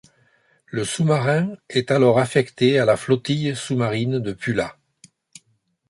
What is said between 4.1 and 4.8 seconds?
de Pula.